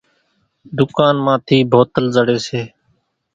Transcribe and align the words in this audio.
ۮُڪانَ 0.77 1.15
مان 1.25 1.37
ٿِي 1.45 1.57
بوتل 1.71 2.05
زڙيَ 2.15 2.37
سي۔ 2.47 2.61